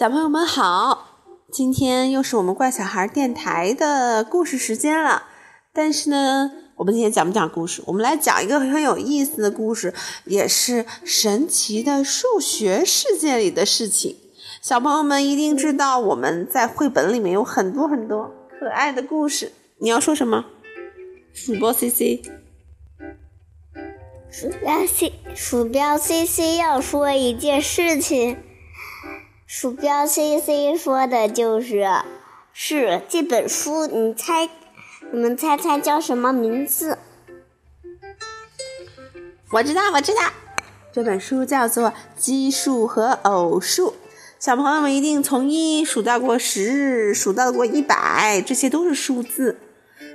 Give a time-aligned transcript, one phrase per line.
[0.00, 1.18] 小朋友们好，
[1.52, 5.24] 今天又是我们怪小孩电台的故事时间了。
[5.74, 7.82] 但是呢，我们今天讲不讲故事？
[7.84, 9.92] 我们来讲一个很有意思的故事，
[10.24, 14.16] 也是神奇的数学世界里的事情。
[14.62, 19.52] 小朋友们一定知道，我们在绘本里面有很多很多可爱的故事。
[19.80, 20.46] 你要说什么？
[21.34, 22.22] 鼠标 C C，
[24.30, 28.38] 鼠标 C 鼠标 C C 要说一件事情。
[29.52, 31.84] 鼠标 C C 说的就是
[32.52, 34.48] 是这本书，你猜，
[35.10, 36.96] 你们猜猜叫什么名字？
[39.50, 40.20] 我知道，我知道，
[40.92, 43.88] 这本书叫做《奇数和偶数》。
[44.38, 49.58] 小朋友们一定从一数到过十，数到过一百，这些都是数字。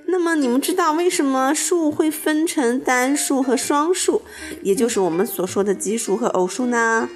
[0.06, 4.22] 那么你们知道为什么数会分成单数和双数，
[4.62, 7.10] 也就是我们所说的奇数和偶数呢？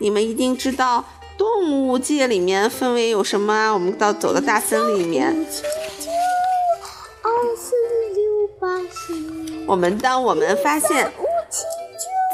[0.00, 1.04] 你们一定知道
[1.36, 3.72] 动物界里面分为有什么？
[3.74, 5.46] 我们到走到大森林里面，
[9.66, 11.12] 我们当我们发现，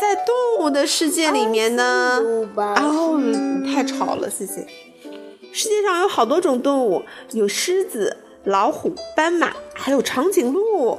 [0.00, 2.20] 在动物的世界里面呢，
[2.54, 3.18] 哦，
[3.66, 4.66] 太吵了，谢谢。
[5.52, 10.98] 世界上有好多种动物，有狮子、老虎、斑马，还有长颈鹿。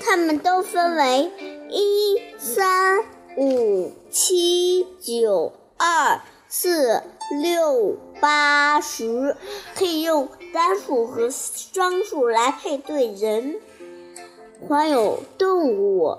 [0.00, 1.30] 它们都分为
[1.70, 3.00] 一、三、
[3.36, 5.52] 五、七、九。
[5.86, 7.02] 二四
[7.42, 9.36] 六八十，
[9.76, 13.56] 可以用单数和双数来配对人，
[14.66, 16.16] 还有动物。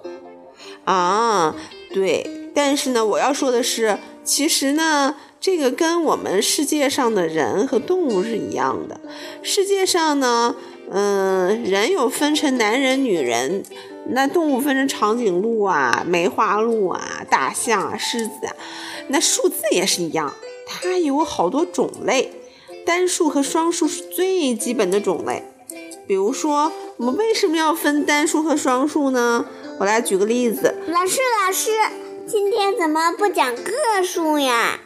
[0.83, 1.55] 啊，
[1.91, 9.01] 对，但是呢，我要说的是，其实呢，这个跟我们世界上的人和动物是一样的。
[9.41, 10.55] 世界上呢，
[10.91, 13.63] 嗯，人有分成男人、女人，
[14.07, 18.55] 那动物分成长颈鹿啊、梅花鹿啊、大象啊、狮子啊。
[19.07, 20.33] 那数字也是一样，
[20.67, 22.31] 它有好多种类，
[22.85, 25.43] 单数和双数是最基本的种类。
[26.07, 29.45] 比如说，我们为什么要分单数和双数呢？
[29.79, 30.75] 我来举个例子。
[30.87, 31.71] 老师，老师，
[32.27, 34.79] 今天怎么不讲个数呀？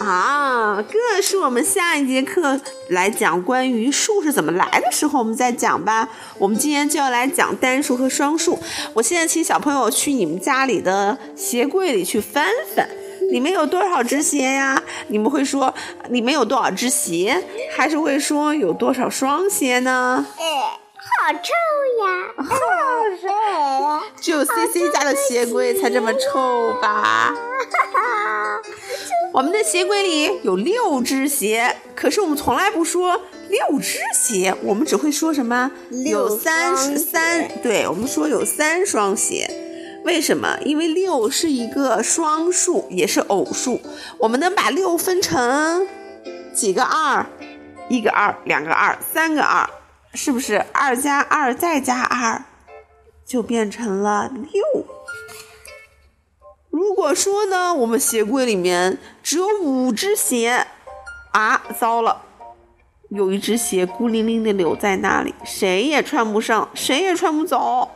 [0.00, 6.08] 啊，个数我们下一节课来讲关于数是怎么来的时候我们再讲吧。
[6.38, 8.58] 我们今天就要来讲单数和双数。
[8.94, 12.88] 我现在请小朋友去你们家里的鞋柜里去翻翻。
[13.30, 14.82] 里面有多少只鞋呀？
[15.08, 15.72] 你们会说
[16.10, 17.42] 里面有多少只鞋，
[17.74, 20.26] 还是会说有多少双鞋呢？
[20.38, 21.38] 哎，好臭
[22.04, 22.34] 呀！
[22.36, 22.44] 好
[23.22, 23.28] 臭！
[24.20, 27.32] 只有 C C 家的鞋柜才这么臭吧？
[29.34, 35.72] 我们的鞋柜里有六只鞋，可是我们从来不说六只鞋，我们只会说什么？
[35.90, 39.50] 有三三，对，我们说有三双鞋。
[40.04, 40.56] 为什么？
[40.64, 43.80] 因为六是一个双数，也是偶数。
[44.18, 45.84] 我们能把六分成
[46.54, 47.26] 几个二？
[47.88, 49.68] 一个二，两个二，三个二，
[50.12, 50.64] 是不是？
[50.70, 52.44] 二加二再加二，
[53.26, 54.86] 就变成了六。
[56.84, 60.66] 如果说呢，我们鞋柜里面只有五只鞋，
[61.32, 62.20] 啊，糟了，
[63.08, 67.88] 有一只鞋孤零零的留在那里，谁也穿不上，谁也穿不走。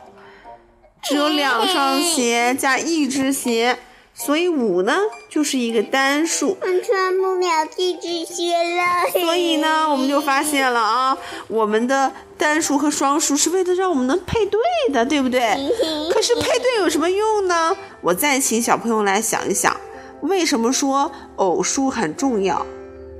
[1.03, 3.77] 只有两双鞋加一只鞋，
[4.25, 4.97] 所以五呢
[5.29, 6.57] 就是一个单数。
[6.61, 9.09] 我穿不了这只鞋了。
[9.11, 14.59] 所以呢，我们就发现了啊，我们的单数和双数是为了让我们能配对
[14.91, 15.39] 的，对不对？
[16.11, 17.75] 可是配对有什么用呢？
[18.01, 19.75] 我再请小朋友来想一想，
[20.21, 22.65] 为什么说偶数很重要？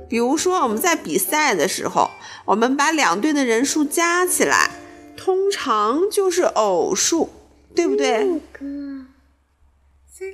[0.08, 2.10] 比如说我们在比赛的时候，
[2.44, 4.70] 我们把两队的人数加起来，
[5.16, 7.30] 通常就是偶数。
[7.72, 8.26] 对不对？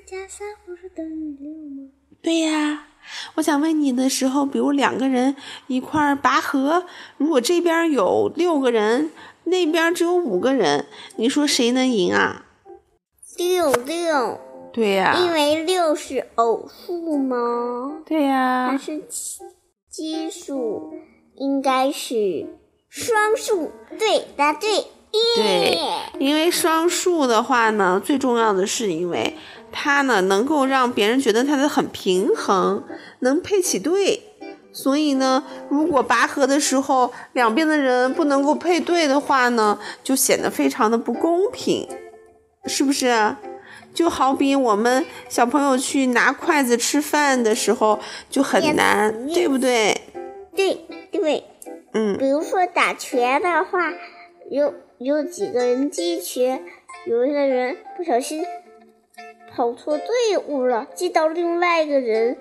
[0.06, 1.90] 加三不是等于六吗？
[2.22, 2.86] 对呀，
[3.34, 5.34] 我想问你的时候，比如两个人
[5.66, 6.86] 一块儿拔河，
[7.16, 9.10] 如果这边有六个人，
[9.44, 12.46] 那边只有五个人，你说谁能赢啊？
[13.36, 14.40] 六六。
[14.72, 15.16] 对呀。
[15.18, 18.02] 因为六是偶数吗？
[18.06, 18.68] 对呀。
[18.70, 19.40] 还是奇
[19.90, 20.94] 奇数，
[21.34, 22.46] 应该是
[22.88, 23.72] 双数。
[23.98, 24.84] 对，答对。
[25.34, 25.78] 对，
[26.18, 29.36] 因为双数的话呢，最重要的是因为
[29.72, 32.84] 它呢能够让别人觉得它的很平衡，
[33.20, 34.22] 能配起对。
[34.72, 41.88] 所以呢，如果拔河的时候两边的人不能够配对的话呢，就显得非常的不公平，
[42.66, 43.36] 是不是？
[43.94, 47.98] 就好比我们小朋友去拿筷子吃饭的时候
[48.28, 49.98] 就很难，对不对？
[50.54, 50.74] 对
[51.10, 51.44] 对，
[51.94, 52.18] 嗯。
[52.18, 53.94] 比如说打拳的话，
[54.50, 54.74] 有。
[54.98, 56.62] 有几个人击拳，
[57.06, 58.42] 有一个人不小心
[59.54, 60.06] 跑错队
[60.48, 62.36] 伍了，击到另外一个人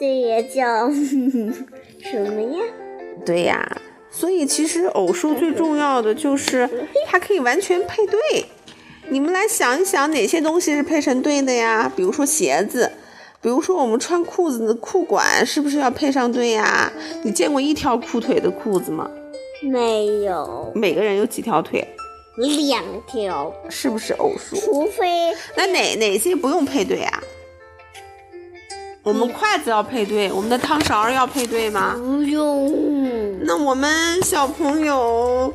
[0.00, 0.88] 这也叫
[2.00, 2.64] 什么呀？
[3.26, 6.68] 对呀，所以其实偶数最重要的就是
[7.06, 8.46] 它可以完全配对。
[9.10, 11.92] 你们来想一想，哪些东西是配成对的呀？
[11.94, 12.90] 比如说鞋子，
[13.42, 16.90] 比如说我们穿裤子的裤管，是不是要配上对呀？
[17.22, 19.10] 你见过一条裤腿的裤子吗？
[19.60, 20.72] 没有。
[20.74, 21.86] 每个人有几条腿？
[22.46, 23.52] 两条。
[23.68, 24.56] 是不是偶数？
[24.56, 27.22] 除非那哪哪些不用配对啊？
[29.02, 31.94] 我们筷子要配对，我们的汤勺要配对吗？
[31.96, 33.44] 不用。
[33.44, 35.52] 那我们小朋友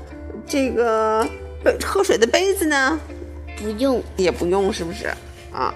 [0.47, 1.27] 这个
[1.85, 2.99] 喝水的杯子呢？
[3.57, 5.13] 不用，也不用，是不是？
[5.51, 5.71] 啊，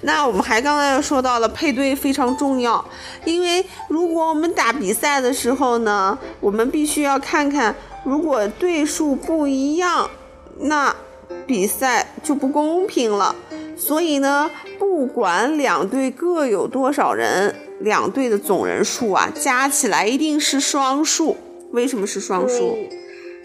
[0.00, 2.82] 那我们还刚才又说到了配对非常重要，
[3.26, 10.08] 因为如果我们打比赛的时候呢，我们必须要看看，如果对数不一样，
[10.60, 10.94] 那
[11.46, 13.34] 比赛就不公平了。
[13.76, 21.36] 所以呢，不管两队各有多少人，两队的总人数啊，加起来一定是双数。
[21.70, 22.76] 为什么是双数？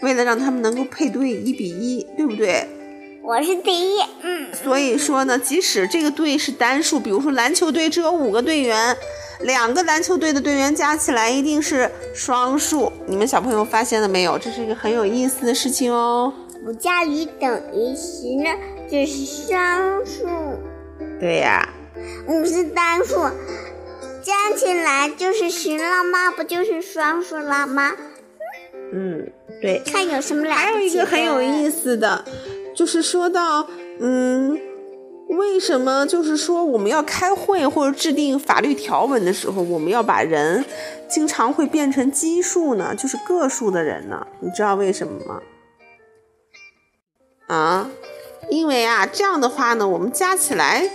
[0.02, 2.68] 为了让他们能够配对一比一，对不对？
[3.22, 4.00] 我是第一。
[4.22, 4.48] 嗯。
[4.52, 8.96] 所以说呢，即使这个队是单数，比如说篮球队只有五个队员，
[9.42, 12.92] 两个篮球队的队员加起来一定是双数。
[13.06, 14.36] 你们小朋友发现了没有？
[14.36, 16.32] 这是一个很有意思的事情哦。
[16.66, 18.48] 五加一等于十呢？
[18.90, 20.26] 这是双数，
[21.20, 21.68] 对呀。
[22.26, 23.16] 五是单数，
[24.22, 26.30] 加起来就是十了吗？
[26.34, 27.92] 不就是双数了吗？
[28.92, 29.30] 嗯，
[29.60, 29.82] 对。
[29.84, 30.54] 看有什么来？
[30.54, 32.24] 还有一个很有意思的，
[32.74, 33.68] 就是说到，
[34.00, 34.58] 嗯，
[35.28, 40.64] 为什么就是说我们要开会或者制定法律条文的时候，我们要把人
[41.08, 42.94] 经常会变成奇数呢？
[42.94, 44.26] 就是个数的人呢？
[44.40, 45.42] 你知道为什么吗？
[47.46, 47.90] 啊？
[48.50, 50.86] 因为啊，这样的话呢，我们加起来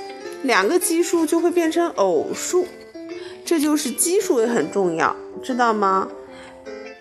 [0.44, 2.68] 两个奇数就会变成偶数，
[3.44, 6.08] 这就是奇数也很重要，知道吗？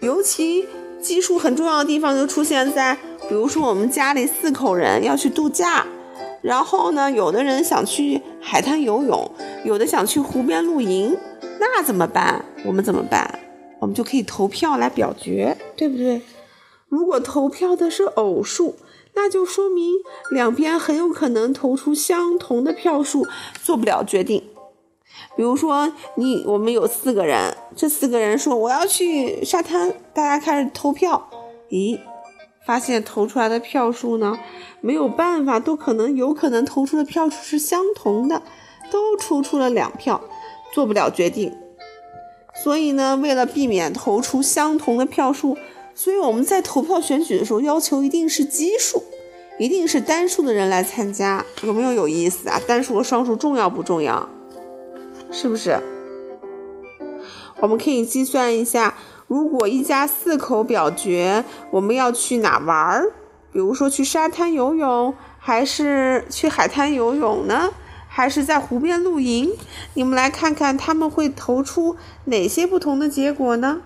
[0.00, 0.67] 尤其
[1.03, 2.97] 奇数很重要的地方就出现在，
[3.29, 5.87] 比如说我们家里四口人要去度假，
[6.41, 9.31] 然后呢，有的人想去海滩游泳，
[9.65, 11.15] 有的想去湖边露营，
[11.61, 12.43] 那怎么办？
[12.65, 13.39] 我们怎么办？
[13.81, 16.23] 我们就可以投票来表决，对不对？
[16.89, 18.77] 如果投票的是偶数。
[19.14, 19.94] 那就说明
[20.31, 23.26] 两边很有可能投出相同的票数，
[23.62, 24.44] 做不了决定。
[25.37, 31.28] 比如说，你我们有四个人，这四个人说我要去沙滩，大家开始投票。
[31.70, 31.99] 咦，
[32.64, 34.38] 发现投出来的票数呢，
[34.81, 38.43] 没有办法，都可能有可能投出的票数是相同的，
[38.90, 40.20] 都出出了两票，
[40.72, 41.56] 做不了决定。
[42.62, 45.56] 所以呢，为了避免投出相同的票数。
[45.99, 49.03] 所以我们在投票选举的时候，要求一定是奇数，
[49.59, 52.61] 一定是单数的人来参加，有没有有意思啊？
[52.69, 54.29] 单数和双数重要不重要？
[55.33, 55.77] 是不是？
[57.59, 58.95] 我们可以计算一下，
[59.27, 63.11] 如果一家四口表决，我们要去哪玩儿？
[63.53, 67.73] 比如说去沙滩游泳，还是去海滩游泳呢？
[68.06, 69.50] 还是在湖边露营？
[69.95, 71.97] 你们来看看他们会投出
[72.27, 73.83] 哪些不同的结果呢？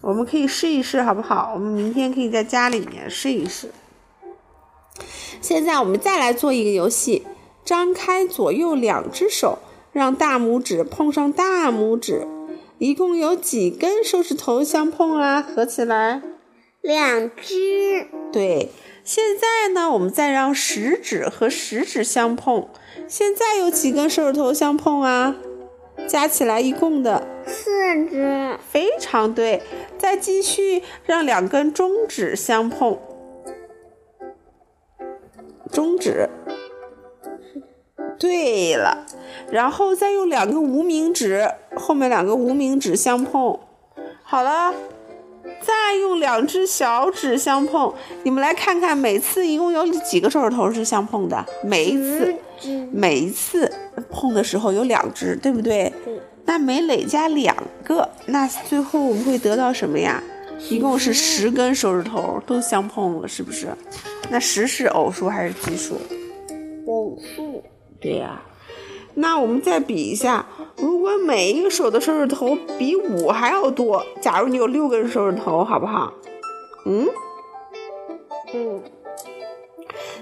[0.00, 1.52] 我们可以试一试，好不好？
[1.54, 3.70] 我们明天可以在家里面试一试。
[5.40, 7.26] 现在我们再来做一个游戏，
[7.64, 9.58] 张开左右两只手，
[9.92, 12.26] 让大拇指碰上大拇指，
[12.78, 15.42] 一共有几根手指头相碰啊？
[15.42, 16.22] 合起来，
[16.80, 18.06] 两只。
[18.32, 18.70] 对。
[19.02, 22.68] 现在呢，我们再让食指和食指相碰，
[23.08, 25.36] 现在有几根手指头相碰啊？
[26.08, 29.62] 加起来一共的四只，非常对。
[29.98, 32.98] 再继续让两根中指相碰，
[35.70, 36.28] 中指，
[38.18, 39.06] 对了，
[39.50, 43.60] 然后再用两个无名指，后面两个无名指相碰，
[44.22, 44.72] 好了，
[45.60, 47.92] 再用两只小指相碰。
[48.22, 51.44] 你们来看看，每次一共有几个手指头是相碰的？
[51.64, 52.34] 每一次，
[52.92, 53.70] 每一次
[54.10, 55.92] 碰的时候有两只，对不对？
[56.46, 60.22] 那每累加两个，那最后我们会得到什么呀？
[60.68, 63.68] 一共是十根手指头都相碰了，是不是？
[64.30, 66.00] 那十是偶数还是奇数？
[66.86, 67.62] 偶数。
[68.00, 68.42] 对呀。
[69.20, 70.46] 那我们再比一下，
[70.78, 76.12] 如果每一个手的手指头比五还要多，假如你有六根手指头，好不好？
[76.86, 77.06] 嗯。
[78.54, 78.82] 嗯。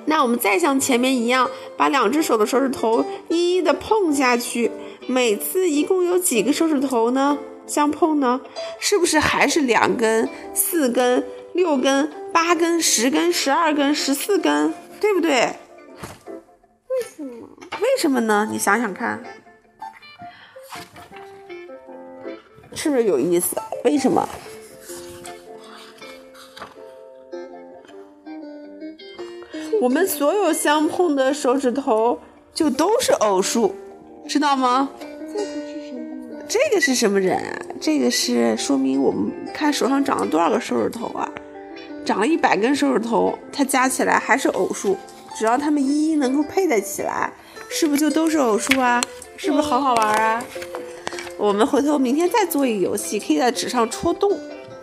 [0.07, 4.71] 那我们再像前面一样，把两只手的手指头一一的碰下去。
[5.07, 7.38] 每次一共有几个手指头呢？
[7.67, 8.40] 相碰呢？
[8.81, 15.31] 是不是还是两根、四根、六根、八根、十根、十二根、十四根，对不对？
[15.31, 17.28] 为什么？
[17.81, 18.49] 为什么呢？
[18.51, 19.23] 你想想看。
[22.75, 23.57] 是不是有意思？
[23.85, 24.29] 为什么？
[29.81, 32.21] 我们所有相碰的手指头
[32.53, 33.75] 就都是偶数，
[34.29, 34.91] 知道吗？
[35.29, 36.43] 这个是什么？
[36.49, 37.59] 这个是什么人啊？
[37.81, 41.31] 这个是说明我们看手上长了多少个手指头啊？
[42.05, 44.97] 长了一百根手指头，它加起来还是偶数，
[45.37, 47.33] 只要它们一一能够配得起来，
[47.71, 49.01] 是不是就都是偶数啊？
[49.37, 50.43] 是不是好好玩啊？
[51.37, 54.37] 我们回头明天再做一个游戏，可以在纸上戳洞，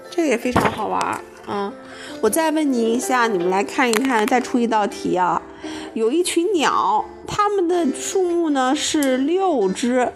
[0.09, 1.19] 这个也非常好玩。
[1.47, 1.71] 嗯，
[2.21, 5.41] 我再问你一下，你们来看一看，再出一道题啊。
[5.93, 10.11] 有一群鸟，它们的数目呢是六只，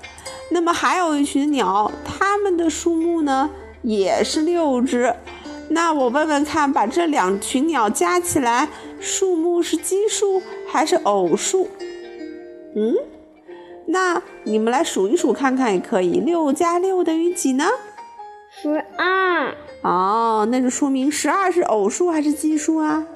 [0.51, 3.49] 那么还有一群鸟，它们的数目呢
[3.81, 5.13] 也是六只。
[5.71, 11.69] 那我问问看，把这两群鸟加起来，数目是奇数还是偶数？
[12.75, 12.95] 嗯，
[13.87, 16.19] 那你们来数一数看看也可以。
[16.19, 17.65] 六加六等于几呢？
[18.49, 19.53] 十二。
[19.81, 23.07] 哦，那就说明十二是偶数还是奇数啊？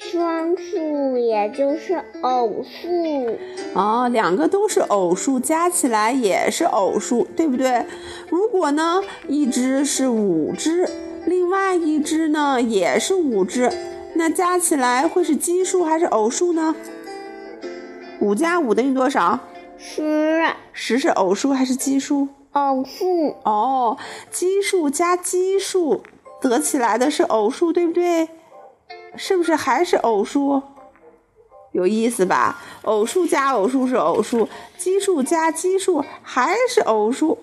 [0.00, 3.38] 双数也就是偶数。
[3.74, 7.84] 哦，两个都是偶数，加起来也是偶数，对不对？
[8.30, 10.88] 如果呢，一只是五只，
[11.26, 13.70] 另外一只呢也是五只，
[14.16, 16.74] 那加起来会是奇数还是偶数呢？
[18.20, 19.38] 五加五等于多少？
[19.76, 20.46] 十。
[20.72, 22.28] 十是偶数还是奇数？
[22.52, 23.36] 偶数。
[23.44, 23.98] 哦，
[24.30, 26.02] 奇数加奇数
[26.40, 28.28] 得起来的是偶数，对不对？
[29.16, 30.62] 是不是还是偶数？
[31.72, 32.58] 有意思吧？
[32.82, 37.38] 偶数加偶数是偶数，奇数加奇数还是偶数。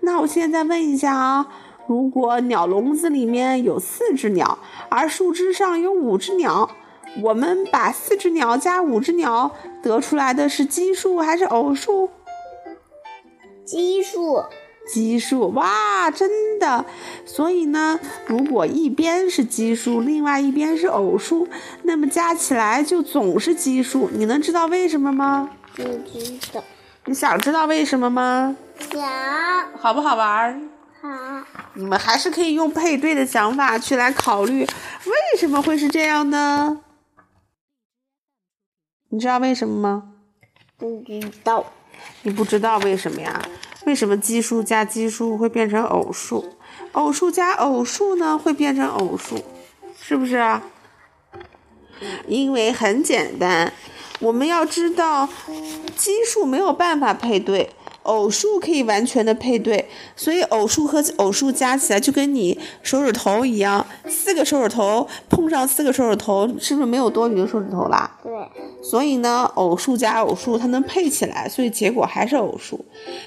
[0.00, 1.46] 那我现在问一下啊，
[1.88, 4.58] 如果鸟笼子里面有四只鸟，
[4.90, 6.70] 而树枝上有五只鸟，
[7.22, 9.50] 我们把四只鸟加五只鸟
[9.82, 12.10] 得出来的是奇数还是偶数？
[13.64, 14.44] 奇数。
[14.86, 16.84] 奇数哇，真的！
[17.26, 21.46] 所以呢，如果一边是奇数，另外一边是偶数，
[21.82, 24.08] 那么加起来就总是奇数。
[24.12, 25.50] 你能知道为什么吗？
[25.74, 26.64] 不知道。
[27.04, 28.56] 你想知道为什么吗？
[28.90, 29.02] 想。
[29.76, 30.70] 好不好玩？
[31.02, 31.08] 好。
[31.78, 36.80] 你们还是可以用配对的想法去来考虑，为什么会是这样呢？
[39.10, 40.14] 你知道为什么吗？
[40.76, 41.64] 不知道。
[42.22, 43.40] 你不知道为什么呀？
[43.86, 46.56] 为什么奇数加奇数会变成偶数？
[46.92, 49.44] 偶数加偶数呢会变成偶数，
[50.00, 50.60] 是不是啊？
[52.26, 53.72] 因为很简单，
[54.18, 55.28] 我们要知道
[55.96, 57.70] 奇数没有办法配对。
[58.08, 59.86] 偶数可以完全的配对，
[60.16, 68.18] 所以偶数和偶数加起来就跟你手指头一样，四个手指头碰上四个手指头，是不是没有多余的手指头啦？
[68.22, 68.32] 对。
[68.82, 72.82] 所以呢，偶数加偶数它能配起来，所以结果还是偶数。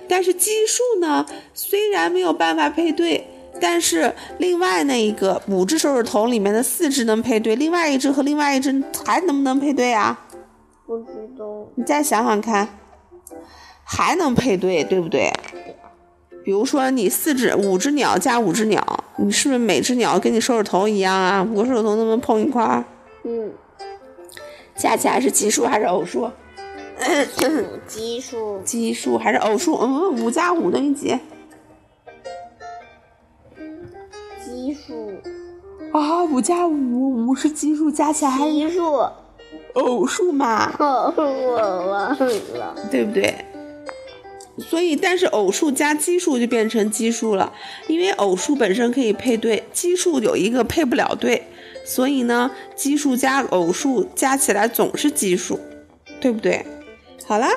[0.09, 3.27] 但是奇数呢，虽然没有办法配对，
[3.59, 10.19] 但是另外那一个五只手指头里面的四只能配对，另外一只和另外一只还能不能配对啊？
[10.87, 11.45] 不知道。
[11.75, 12.67] 你再想想看。
[13.93, 15.29] 还能配对，对不对？
[16.45, 18.81] 比如说你四只、五只鸟加五只鸟，
[19.17, 21.43] 你是不是每只鸟跟你手指头一样啊？
[21.43, 22.85] 五个手指头能不能碰一块儿？
[23.25, 23.51] 嗯。
[24.77, 26.31] 加起来是奇数还是偶 数？
[27.85, 28.61] 奇数。
[28.63, 29.75] 奇数还是偶数？
[29.75, 31.19] 嗯，五加五等于几？
[34.43, 35.11] 奇数。
[35.91, 39.05] 啊，五加五，五是奇数，加起来还是奇数？
[39.73, 40.71] 偶数嘛。
[40.79, 42.17] 我忘了。
[42.89, 43.35] 对不对？
[44.57, 47.53] 所以，但是偶数加奇数就变成奇数了，
[47.87, 51.47] 因为偶数本身可以配对，奇数有一个配不了对，
[51.85, 55.59] 所以呢，奇数加偶数加起来总是奇数，
[56.19, 56.65] 对不对？
[57.25, 57.49] 好啦，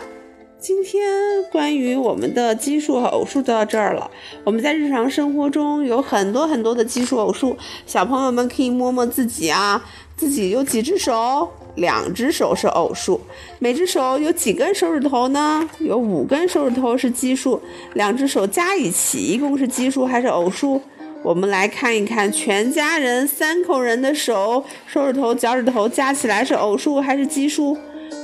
[0.60, 4.10] 今天关于我们的奇数和偶数就到这儿了。
[4.44, 9.84] 我们在日常生活中有很多很多的奇数偶数，小朋友们可以摸摸自己啊，
[10.16, 11.50] 自己有几只手？
[11.76, 13.21] 两只手是偶数，
[13.59, 15.69] 每只手有几根手指头呢？
[15.81, 17.61] 有五根手指头是奇数，
[17.95, 20.81] 两只手加一起一共是奇数还是偶数？
[21.23, 27.76] 我们来看一看，全家人三口人的手手指头、脚趾头加起来是偶数还是奇数？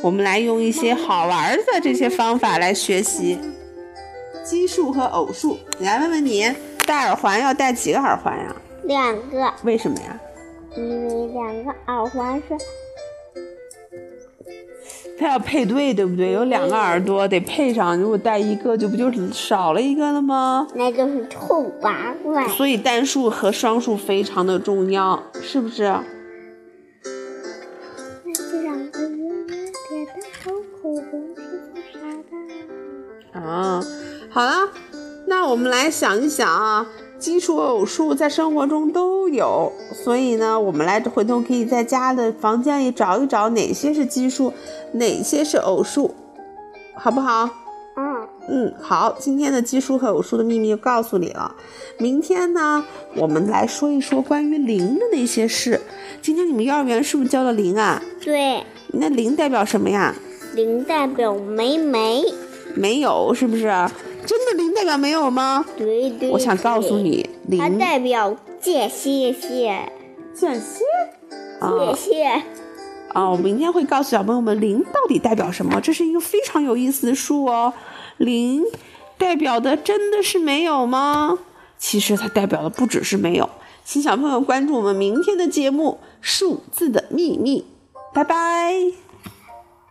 [0.03, 3.39] 我们来用一些好玩的这些方法来学习
[4.45, 5.59] 奇数和偶数。
[5.81, 6.51] 来问问你，
[6.87, 8.55] 戴耳环要戴几个耳环呀？
[8.85, 9.53] 两个。
[9.65, 10.21] 为什么呀？
[10.77, 12.57] 因为两个耳环是。
[15.19, 16.33] 它要配对，对不对？
[16.33, 20.67] 有两个耳朵得配上，如果带一个，就不就少了一个了吗？
[20.75, 22.49] 那就是臭八怪。
[22.49, 25.85] 所以单数和双数非常的重要，是不是？
[33.33, 33.81] 啊，
[34.31, 34.69] 好了。
[35.27, 36.85] 那我们来想一想啊，
[37.21, 44.55] 奇数、偶数在生活中都有，所以呢，我们来回头可以在家的房间里找一找哪些是奇数，
[44.93, 46.15] 哪些是偶数，
[46.95, 47.49] 好不好？
[47.97, 51.55] 嗯嗯，好，今天的奇数和偶数的秘密就告诉你了。
[51.99, 52.83] 明天呢，
[53.15, 55.79] 我们来说一说关于零的那些事。
[56.23, 58.03] 今天你们幼儿园是不是教了零啊？
[58.25, 60.15] 对，那零代表什么呀？
[60.55, 62.25] 零代表没没。
[62.75, 63.69] 没有，是不是？
[64.27, 65.65] 真的零代表没有吗？
[65.77, 66.31] 对对。
[66.31, 69.93] 我想告诉你，它零代表谢谢谢
[70.35, 70.85] 间歇。
[71.61, 72.43] 谢谢。
[73.13, 77.73] 啊，我明天会告诉小朋友们零到底代表什么，这是一个非常有意思的数哦。
[78.19, 78.63] 零
[79.19, 81.39] 代表的真的是没有吗？
[81.79, 83.49] 其实它代表的不只是没有。
[83.85, 87.65] 请小朋友关注我们明天的节目《数字的秘密》，
[88.15, 88.75] 拜拜。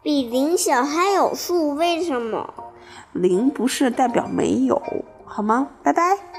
[0.02, 2.54] 比零小还有数，为什么？
[3.14, 4.82] 零不是代表没有，
[5.26, 5.68] 好吗？
[5.84, 6.39] 拜拜。